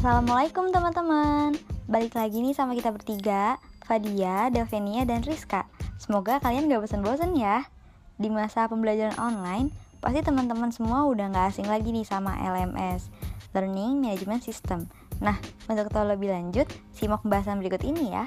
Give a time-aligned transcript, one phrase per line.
[0.00, 1.60] Assalamualaikum teman-teman.
[1.84, 5.68] Balik lagi nih sama kita bertiga Fadia, Delvenia, dan Rizka.
[6.00, 7.68] Semoga kalian gak bosan-bosan ya.
[8.16, 9.68] Di masa pembelajaran online
[10.00, 13.12] Pasti teman-teman semua udah gak asing lagi nih sama LMS
[13.52, 14.88] Learning Management System.
[15.20, 15.36] Nah,
[15.68, 16.64] untuk tahu lebih lanjut,
[16.96, 18.24] simak pembahasan berikut ini ya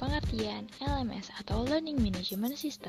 [0.00, 2.88] Pengertian LMS atau Learning Management System.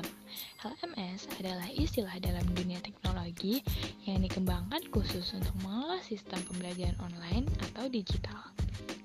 [0.64, 3.60] LMS adalah istilah dalam dunia teknologi
[4.08, 8.40] yang dikembangkan khusus untuk mengelola sistem pembelajaran online atau digital.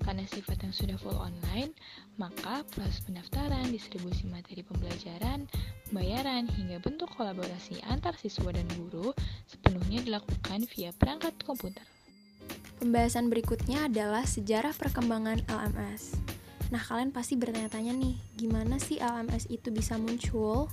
[0.08, 1.76] Karena sifat yang sudah full online,
[2.16, 5.44] maka proses pendaftaran, distribusi materi pembelajaran,
[5.92, 9.12] pembayaran, hingga bentuk kolaborasi antar siswa dan guru
[9.44, 11.84] sepenuhnya dilakukan via perangkat komputer.
[12.80, 16.37] Pembahasan berikutnya adalah sejarah perkembangan LMS.
[16.68, 20.68] Nah, kalian pasti bertanya-tanya nih, gimana sih LMS itu bisa muncul?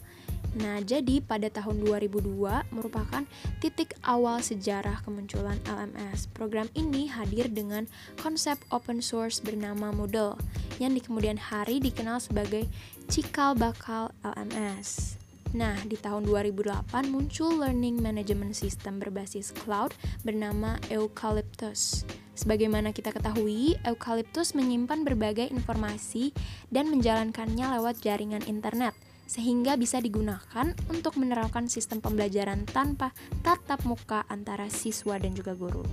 [0.56, 2.32] Nah, jadi pada tahun 2002
[2.72, 3.24] merupakan
[3.60, 6.32] titik awal sejarah kemunculan LMS.
[6.32, 7.88] Program ini hadir dengan
[8.24, 10.40] konsep open source bernama Moodle,
[10.80, 12.68] yang di kemudian hari dikenal sebagai
[13.12, 15.20] cikal bakal LMS.
[15.56, 19.96] Nah, di tahun 2008 muncul learning management system berbasis cloud
[20.28, 22.04] bernama Eucalyptus.
[22.36, 26.36] Sebagaimana kita ketahui, Eucalyptus menyimpan berbagai informasi
[26.68, 28.92] dan menjalankannya lewat jaringan internet,
[29.32, 35.88] sehingga bisa digunakan untuk menerapkan sistem pembelajaran tanpa tatap muka antara siswa dan juga guru.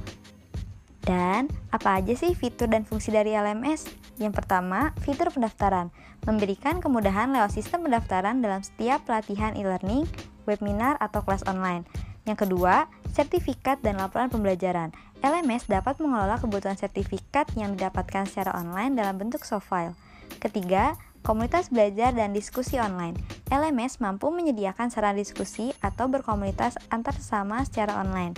[1.03, 3.91] Dan apa aja sih fitur dan fungsi dari LMS?
[4.23, 5.91] Yang pertama, fitur pendaftaran.
[6.23, 10.07] Memberikan kemudahan lewat sistem pendaftaran dalam setiap pelatihan e-learning,
[10.47, 11.83] webinar, atau kelas online.
[12.23, 14.95] Yang kedua, sertifikat dan laporan pembelajaran.
[15.23, 19.99] LMS dapat mengelola kebutuhan sertifikat yang didapatkan secara online dalam bentuk soft file.
[20.39, 20.95] Ketiga,
[21.27, 23.19] komunitas belajar dan diskusi online.
[23.51, 28.35] LMS mampu menyediakan sarana diskusi atau berkomunitas antar sesama secara online.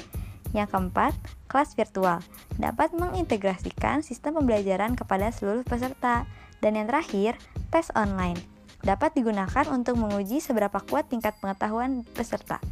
[0.54, 1.12] Yang keempat,
[1.50, 2.22] kelas virtual
[2.56, 6.24] dapat mengintegrasikan sistem pembelajaran kepada seluruh peserta.
[6.62, 7.36] Dan yang terakhir,
[7.74, 8.38] tes online
[8.86, 12.62] dapat digunakan untuk menguji seberapa kuat tingkat pengetahuan peserta.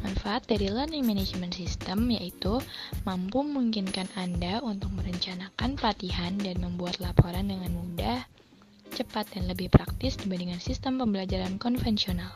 [0.00, 2.56] Manfaat dari Learning Management System yaitu
[3.04, 8.24] mampu memungkinkan Anda untuk merencanakan pelatihan dan membuat laporan dengan mudah,
[8.96, 12.32] cepat, dan lebih praktis dibandingkan sistem pembelajaran konvensional.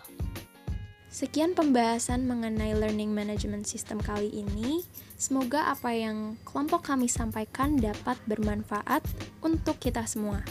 [1.14, 4.82] Sekian pembahasan mengenai learning management system kali ini.
[5.14, 9.06] Semoga apa yang kelompok kami sampaikan dapat bermanfaat
[9.38, 10.42] untuk kita semua.